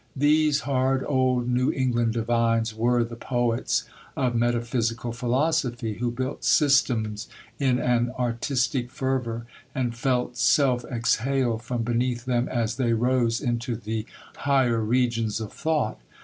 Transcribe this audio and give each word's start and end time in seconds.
These 0.15 0.61
hard 0.61 1.05
old 1.07 1.47
New 1.47 1.71
England 1.71 2.13
divines 2.13 2.73
were 2.73 3.03
the 3.03 3.15
poets 3.15 3.83
of 4.17 4.33
metaphysical 4.33 5.11
philosophy, 5.13 5.99
who 5.99 6.09
built 6.09 6.43
systems 6.43 7.27
in 7.59 7.77
an 7.77 8.11
artistic 8.17 8.89
fervour, 8.89 9.45
and 9.75 9.95
felt 9.95 10.37
self 10.37 10.83
exhale 10.85 11.59
from 11.59 11.83
beneath 11.83 12.25
them 12.25 12.49
as 12.49 12.77
they 12.77 12.93
rose 12.93 13.39
into 13.41 13.75
the 13.75 14.07
higher 14.37 14.79
regions 14.83 15.39
of 15.39 15.53
thought. 15.53 15.99